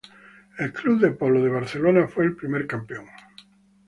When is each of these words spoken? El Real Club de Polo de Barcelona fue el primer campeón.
El 0.57 0.65
Real 0.69 0.73
Club 0.73 0.99
de 0.99 1.11
Polo 1.11 1.43
de 1.43 1.49
Barcelona 1.51 2.07
fue 2.07 2.25
el 2.25 2.35
primer 2.35 2.65
campeón. 2.65 3.05